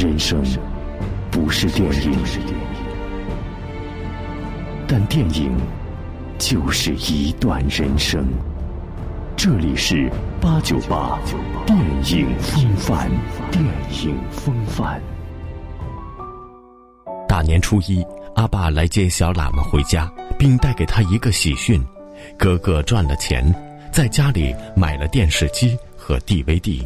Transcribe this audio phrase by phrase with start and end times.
[0.00, 0.42] 人生
[1.30, 2.10] 不是电影，
[4.88, 5.52] 但电影
[6.38, 8.26] 就是一段人生。
[9.36, 10.10] 这里是
[10.40, 11.18] 八九八
[11.66, 13.10] 电影风范，
[13.50, 13.62] 电
[14.02, 14.98] 影风范。
[17.28, 18.02] 大年初一，
[18.36, 21.78] 阿爸来接小喇嘛回家，并带给他一个喜讯：
[22.38, 23.54] 哥哥赚了钱，
[23.92, 26.82] 在家里买了电视机和 DVD。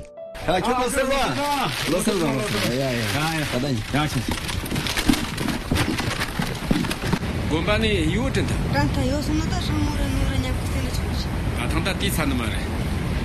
[0.47, 1.09] 야, 저거 쓸어.
[1.91, 2.27] 너 쓸어.
[2.29, 2.93] 야, 야.
[2.93, 3.45] 야, 야.
[3.53, 3.79] 가다니.
[3.95, 4.21] 야, 치.
[7.49, 8.73] 곰바니 유튼다.
[8.73, 11.27] 단타 요스나다 상모레 노르냐 쿠텔레 치.
[11.61, 12.59] 아, 단타 티산나 마레.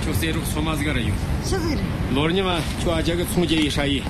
[0.04, 1.12] 조세르 소마즈가라 유.
[1.44, 1.82] 시즈그레.
[2.14, 4.02] 로르니마 초아자가 총제 이샤이.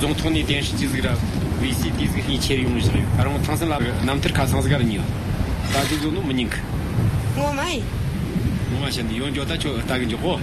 [0.00, 1.16] 정통니 덴시 지즈그라.
[1.62, 3.16] 위시 디즈그 이체리 용무즈요.
[3.18, 5.02] 아롱 탄산라 남터 카상즈가라 니요.
[5.72, 6.50] 다지존노 무닝.
[7.36, 7.82] 오마이.
[8.76, 10.38] 오마이 챤디 용조다 초 다긴 조고.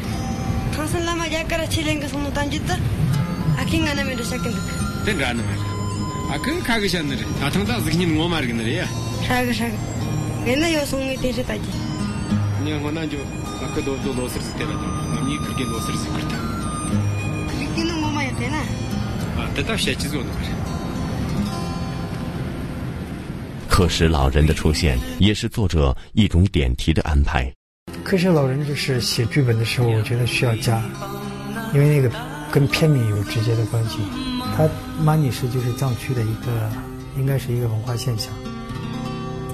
[23.67, 27.56] 可是老人的出现，也是作者一种点题的安排。
[28.07, 30.81] 科学老人就是写剧本的时候，我觉得需要加，
[31.73, 32.09] 因为那个
[32.49, 33.97] 跟片名有直接的关系。
[34.55, 34.65] 他
[35.03, 36.71] 玛尼石就是藏区的一个，
[37.17, 38.31] 应该是一个文化现象，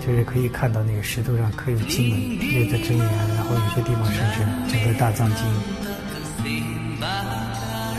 [0.05, 2.19] 就是可以看到那个石头上刻有经文、
[2.53, 5.43] 有的真言，然后有些地方甚至整个大藏经，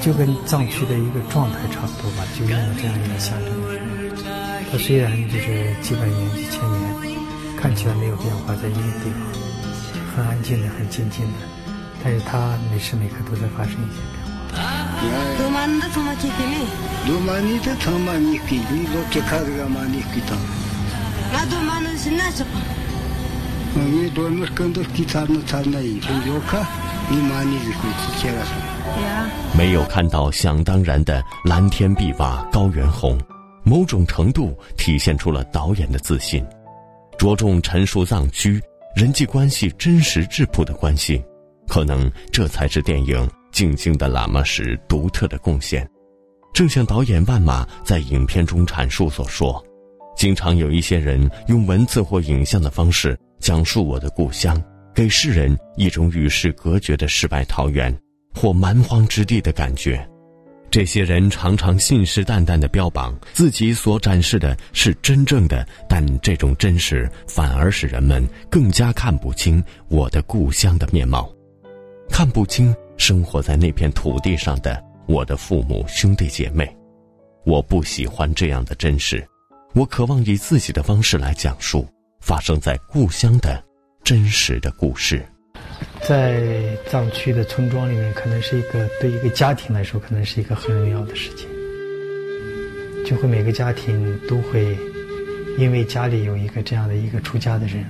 [0.02, 3.50] 就跟藏区的一个状态差不多吧，就用了这样一个象征。
[4.70, 7.19] 它虽然就是几百年、几千年，
[7.56, 9.44] 看起来没有变化，在一个地方。
[10.16, 11.32] 很安静的，很静静的，
[12.02, 14.30] 但是它每时每刻都在发生一些变化。
[29.58, 33.19] 没有看到想当然的蓝天碧瓦、高原红，
[33.64, 36.47] 某种程度体现出了导演的自信，
[37.19, 38.62] 着重陈述藏区。
[38.94, 41.21] 人际关系真实质朴的关系，
[41.66, 43.16] 可能这才是电影
[43.50, 45.88] 《静静的喇嘛》时独特的贡献。
[46.53, 49.60] 正像导演万马在影片中阐述所说，
[50.16, 54.62] 经常有一些人用文字或影像的方式讲述我的故乡，
[54.94, 57.93] 给世人一种与世隔绝的世外桃源
[58.33, 60.09] 或蛮荒之地的感觉。
[60.74, 71.32] 这些人常常信誓旦旦地标榜自己所展示的是真正的，但这种真实反而使人们更加看不清我的故乡的面貌，
[72.10, 76.68] 看不清生活在那片土地上的我的父母兄弟姐妹。
[77.44, 79.24] 我不喜欢这样的真实，
[79.74, 81.86] 我渴望以自己的方式来讲述
[82.20, 83.62] 发生在故乡的
[84.02, 85.24] 真实的故事。
[86.06, 91.48] 在藏区的村庄里面，可能是一个对一个家庭来说，可能是一个很荣耀的事情。
[93.06, 94.76] 就会每个家庭都会
[95.59, 97.84] 因为家里有一个这样的一个出家的人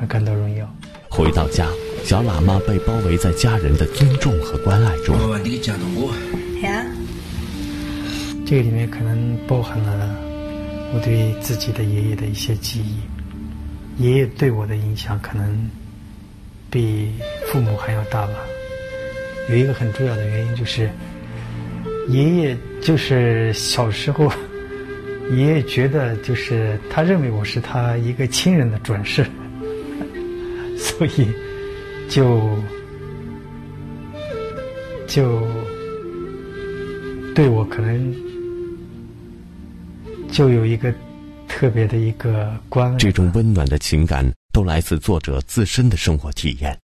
[0.00, 0.68] 而感到荣耀。
[1.08, 1.68] 回到家，
[2.02, 5.16] 小喇嘛被包围在家人的尊重和关爱中。
[6.62, 6.84] 呀，
[8.44, 10.16] 这个里面可能包含了
[10.92, 15.70] 我对自己的爷爷的一些记忆，爷爷对我的影响可能。
[16.70, 17.12] 比
[17.54, 18.34] 父母还要大吧？
[19.48, 20.90] 有一个很重要的原因就是，
[22.08, 24.28] 爷爷就是小时候，
[25.30, 29.24] 爷爷觉得就是他认为我是他一个亲人的转世，
[30.76, 31.28] 所以
[32.08, 32.58] 就
[35.06, 35.46] 就
[37.36, 38.12] 对我可能
[40.28, 40.92] 就有一个
[41.46, 42.98] 特别的一个关爱。
[42.98, 44.28] 这种温暖的情感。
[44.52, 46.78] 都来自作者自身的生活体验，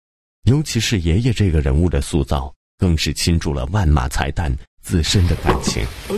[0.50, 4.52] 尤其是爷爷这个人物的塑造，更是倾注了万马才旦
[4.82, 5.86] 自身的感情。
[6.08, 6.16] 这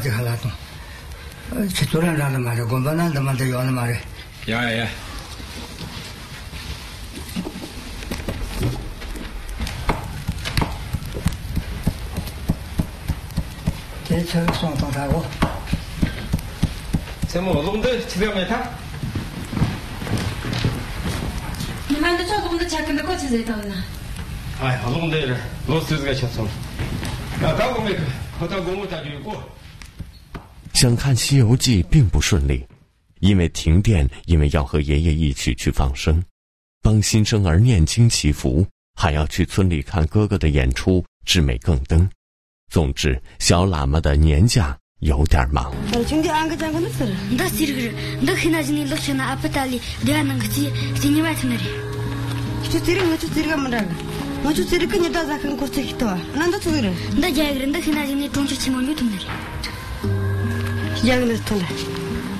[0.00, 0.50] 就很难懂。
[1.50, 3.92] 呃，去做人让的嘛，这工作难的嘛，这要的嘛的。
[4.46, 4.88] 呀呀呀！
[14.08, 15.24] 这车双双开过。
[17.28, 18.04] 怎么弄的？
[18.08, 18.58] 吃不没他？
[18.58, 18.64] 你
[30.72, 32.64] 想看《西游记》并不顺利，
[33.18, 36.22] 因为停电，因为要和爷爷一起去放生，
[36.80, 38.64] 帮新生儿念经祈福，
[38.94, 42.08] 还要去村里看哥哥的演出，智美更登。
[42.70, 45.70] 总之，小喇嘛的年假有点忙。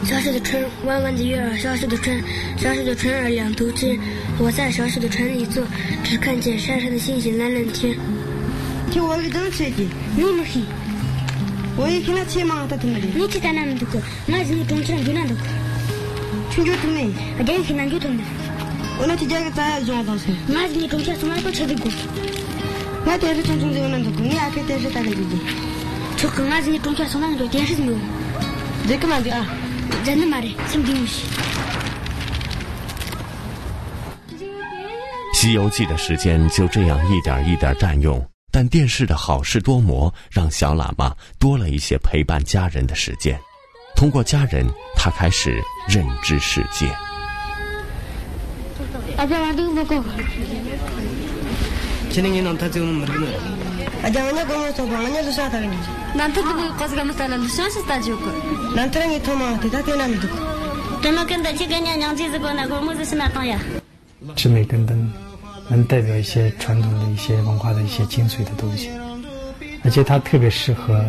[0.02, 2.18] 小小的春，弯弯的月儿，小小的春，
[2.56, 3.98] 消失的春儿两头尖。
[4.38, 5.62] 我在小小的船里坐，
[6.02, 7.94] 只看见山上的星星蓝蓝天。
[8.90, 9.86] 听我给灯吹的，
[10.16, 10.62] 有么黑？
[31.06, 31.24] 西？
[35.52, 38.26] 游记》的时间就这样一点一点占用，
[38.56, 43.38] 但电视的好事多磨，让小喇嘛多了一些陪伴家人的时间。
[43.94, 44.66] 通过家人，
[44.96, 46.90] 他开始认知世界。
[65.68, 68.90] 能代表一些传统的一些文化的一些精髓的东西，
[69.84, 71.04] 而且它特别适合，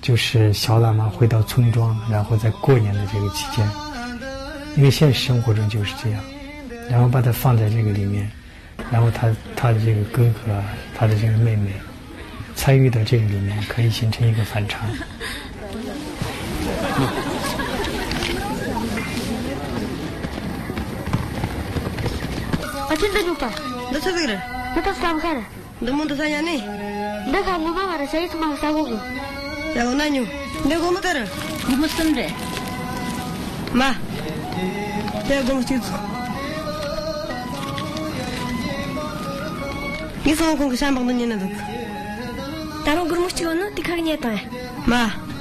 [0.00, 3.68] 就是小喇嘛回到村庄，然后在过年的这个期间，
[4.76, 6.20] 因为现实生活中就是这样，
[6.90, 8.30] 然后把它放在这个里面，
[8.90, 10.62] 然后他他的这个哥哥，
[10.94, 11.70] 他的这个妹妹。
[12.54, 14.80] 参与到这个里面，可以形成一个反差。
[22.92, 23.48] Atin da dupa.
[23.92, 24.36] Da sabigra.
[24.76, 25.42] Mata slam khara.
[25.80, 26.56] Da mun da sanya ne.
[27.32, 28.84] Da ka mu ba mara sai kuma sa go.
[29.76, 30.24] Ya ona nyu.
[30.68, 31.16] Da go mutar.
[31.68, 32.26] Ni muslim re.
[33.72, 33.88] Ma.
[35.28, 35.80] Da go mutin.
[40.24, 41.54] Ni sa ko ko sham ba mun ni na duk.
[42.84, 44.32] Taron gurmush chi onu tikag ni ta.
[44.86, 45.31] Ma.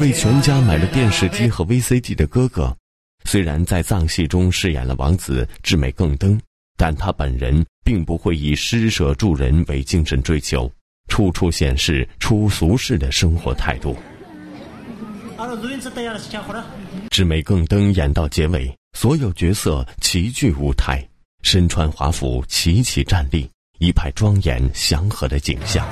[0.00, 2.74] 为全家买了电视机和 VCD 的哥哥，
[3.24, 6.40] 虽然在藏戏中饰演了王子志美更登，
[6.78, 10.70] 但他本人并不会以施舍助人为精神追求。
[11.08, 13.94] 处处显示出俗世的生活态度。
[17.10, 21.06] 志美更登演到结尾，所有角色齐聚舞台，
[21.42, 23.46] 身穿华服齐齐站立，
[23.80, 25.86] 一派庄严祥和的景象。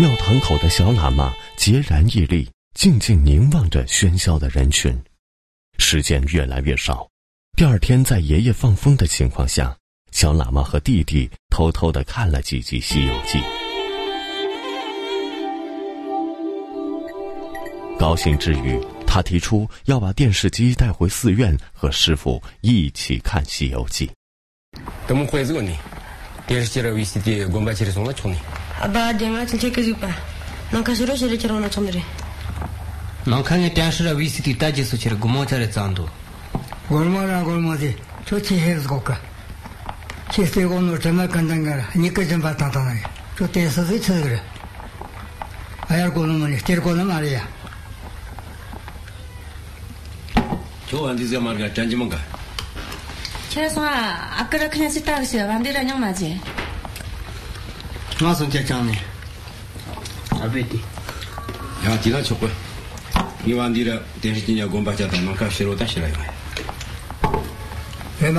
[0.00, 4.98] 庙堂口的小喇嘛孑然屹立，静静凝望着喧嚣的人群。
[5.76, 7.06] 时间越来越少，
[7.54, 9.76] 第二天在爷爷放风的情况下，
[10.10, 13.38] 小喇嘛和弟弟偷偷的看了几集《西游记》。
[17.98, 24.08] 高兴之余，他提出要把电视机带回寺院，和师傅一起看《西游记》。
[28.80, 30.08] 아바 데마 칠체케 지파
[30.70, 32.02] 난카 시로 시레 체로나 쳔드레
[33.26, 36.08] 난카게 땡시라 위시티 따지스 체르 고모차레 짠도
[36.88, 37.94] 골모라 골모지
[38.24, 39.20] 초치 헤즈 고카
[40.32, 42.94] 치스테 고노 테마 칸당가라 니케 좀 바타타나
[43.36, 44.40] 초테스 위치 그래
[45.88, 47.46] 아야 고노모니 테르 고노 마리아
[50.88, 52.16] 저 안디제 마르가 짠지문가
[53.50, 53.94] 최소한
[54.38, 56.40] 아까라 그냥 쓰다가 시야 반대라냥 맞지
[58.22, 58.94] 马上就讲嘞，
[60.42, 60.76] 阿贝蒂，
[61.86, 62.46] 呀，地上吃过。
[63.42, 66.18] 你往地了电视机要供把家当，门口拾罗达拾来用。
[68.20, 68.30] 哎，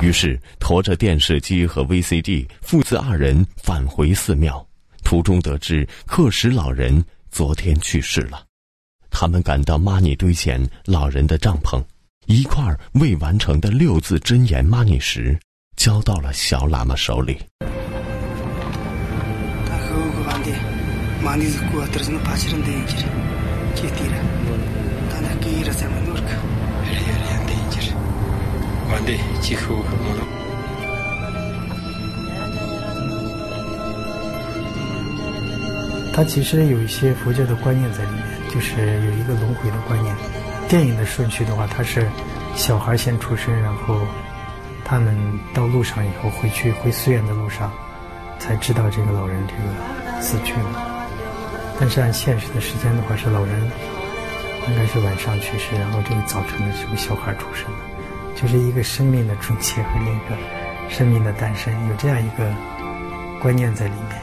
[0.00, 4.66] 于是，驮着电视机和 VCD，父子二人返回寺庙。
[5.04, 8.44] 途中得知，克什老人昨天去世了。
[9.10, 11.80] 他们赶到玛尼堆前，老人的帐篷，
[12.26, 12.64] 一块
[12.94, 15.38] 未完成的六字真言玛尼石。
[15.84, 17.36] 交到了小喇嘛手里。
[36.14, 38.22] 他其实有一些佛教的观念在里面，
[38.54, 40.14] 就是有一个轮回的观念。
[40.68, 42.08] 电影的顺序的话，他是
[42.54, 43.98] 小孩先出生，然后。
[44.92, 45.16] 他们
[45.54, 47.72] 到路上以后回去回寺院的路上，
[48.38, 51.08] 才知道这个老人这个死去了。
[51.80, 53.58] 但是按现实的时间的话，是老人
[54.68, 57.78] 应该是晚上去世，然后这个早晨的时候小孩出生了，
[58.36, 60.36] 就是一个生命的终结和另一个
[60.90, 62.54] 生命的诞生，有这样一个
[63.40, 64.22] 观念在里面。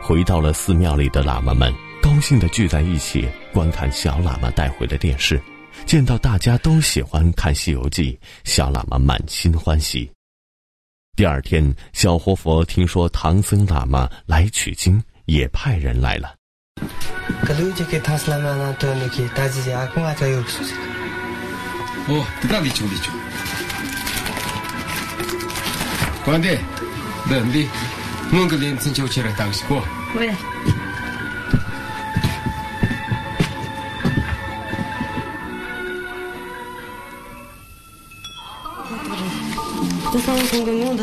[0.00, 1.70] 回到了寺庙里的喇嘛们，
[2.00, 5.38] 高兴地聚在一起观看小喇嘛带回的电视。
[5.86, 10.10] 见到大家都喜欢看西游记小喇嘛满心欢喜。
[11.14, 16.34] 第二天小活佛听说唐僧喇嘛来取经也派人来了。
[22.08, 23.10] 哦在那里就里去
[26.24, 26.48] 关帝
[27.30, 27.68] 冷的
[28.32, 29.82] 蒙古林进球去了当时过
[40.12, 41.02] 这上面同个用的。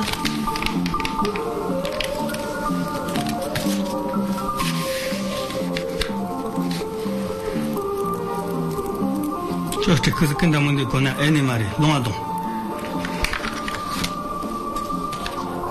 [9.84, 12.14] 这这可是跟咱们的国内爱尼玛的弄啊懂。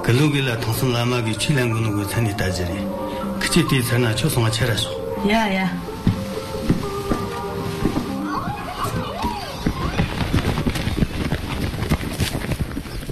[0.02, 2.70] 格鲁格拉同是拉玛给去两个那个城里打起来，
[3.38, 4.90] 可这地产呢，就送我起来说。
[5.28, 5.70] 呀呀。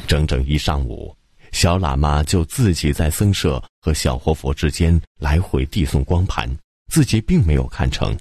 [0.07, 1.15] 整整一上午，
[1.53, 6.49] 小喇嘛就自己在僧舍和小活佛之间来回递送光盘，
[6.91, 8.17] 自己并没有看成，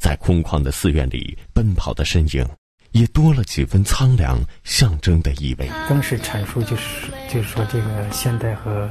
[0.00, 2.46] 在空旷的寺院里奔跑的身影。
[2.92, 5.66] 也多了几分苍凉，象征的意味。
[5.88, 8.86] 更是阐述，就是就是说，这个现代和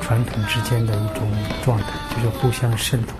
[0.00, 1.30] 传统之间的一种
[1.62, 3.14] 状态，就是互相渗透，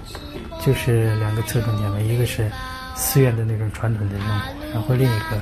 [0.66, 2.00] 就是两个侧重点嘛。
[2.00, 2.50] 一个是
[2.96, 5.40] 寺院的那种传统的生活，然后另一个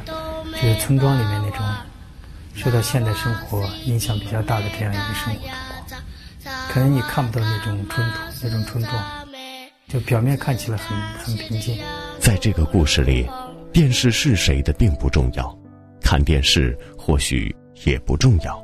[0.53, 1.66] 就是村庄里面那种
[2.57, 6.69] 受到现代生活影响比较大的这样一个生活状况。
[6.71, 8.11] 可能你看不到那种冲突，
[8.43, 9.27] 那种冲撞，
[9.89, 11.79] 就表面看起来很很平静。
[12.19, 13.29] 在这个故事里。
[13.73, 15.55] 电视是谁的并不重要，
[16.01, 18.59] 看电视或许也不重要，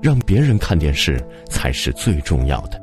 [0.00, 2.80] 让别人看电视才是最重要的。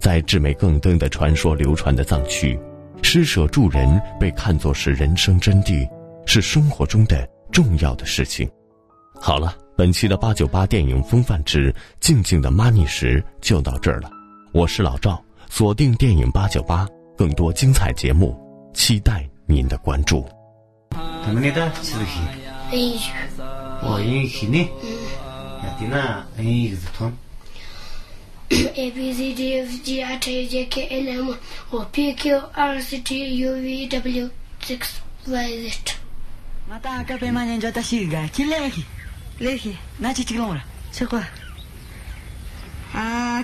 [0.00, 2.58] 在至美更登的传说流传的藏区，
[3.02, 5.86] 施舍助人被看作是人生真谛，
[6.24, 8.50] 是生活中的重要的事情。
[9.22, 14.10] 好了，本期的八九八电影风范之《静静的妈尼时》就到这儿了。
[14.50, 18.34] 我是老赵，锁定电影八九八，更多精彩节目，
[18.72, 20.26] 期待您的关注。
[20.96, 21.34] 啊，我
[23.98, 24.08] 给
[24.48, 24.88] 你，嗯，
[25.62, 27.12] 呀，你那英语怎么
[28.48, 31.34] ？A B C D F G H I J K L M，
[31.68, 34.30] 我 P Q R S T U V W
[34.66, 35.72] X Y Z。
[36.70, 38.70] 那大哥，别骂人，叫他是个，进来。
[39.40, 40.26] Lehi, Najih
[42.92, 43.42] 啊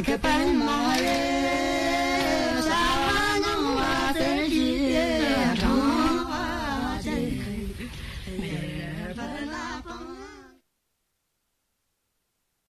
[0.00, 1.31] 开斑马呀